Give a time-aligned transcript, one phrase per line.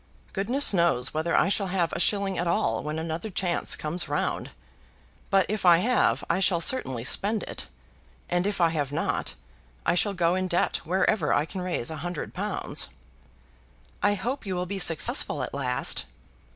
[0.33, 4.49] Goodness knows whether I shall have a shilling at all when another chance comes round;
[5.29, 7.67] but if I have I shall certainly spend it,
[8.27, 9.35] and if I have not,
[9.85, 12.89] I shall go in debt wherever I can raise a hundred pounds."
[14.01, 16.05] "I hope you will be successful at last."